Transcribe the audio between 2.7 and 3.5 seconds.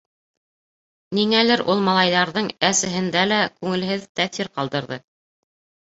әсеһендә лә